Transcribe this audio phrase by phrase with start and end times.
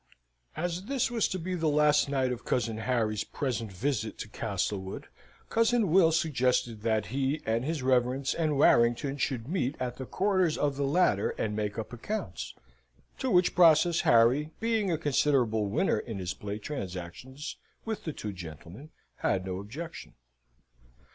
[0.57, 5.05] As this was to be the last night of cousin Harry's present visit to Castlewood,
[5.47, 10.57] cousin Will suggested that he, and his reverence, and Warrington should meet at the quarters
[10.57, 12.55] of the latter and make up accounts,
[13.19, 18.33] to which process, Harry, being a considerable winner in his play transactions with the two
[18.33, 20.15] gentlemen, had no objection.